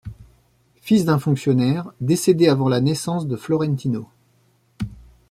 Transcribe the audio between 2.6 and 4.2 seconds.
la naissance de Florentino.